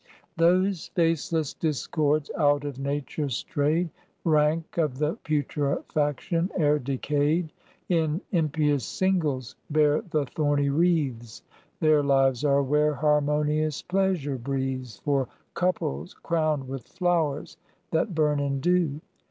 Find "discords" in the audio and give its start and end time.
1.53-2.31